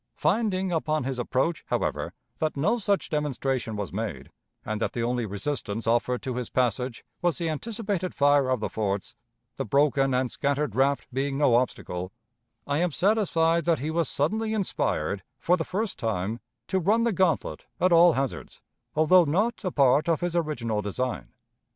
[0.15, 4.31] Finding, upon his approach, however, that no such demonstration was made,
[4.65, 8.67] and that the only resistance offered to his passage was the anticipated fire of the
[8.67, 9.13] forts
[9.57, 12.11] the broken and scattered raft being no obstacle
[12.65, 16.39] I am satisfied that he was suddenly inspired, for the first time,
[16.69, 18.59] to run the gantlet at all hazards,
[18.95, 21.27] although not a part of his original design.